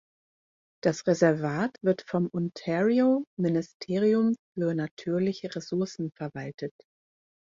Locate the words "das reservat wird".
0.83-2.01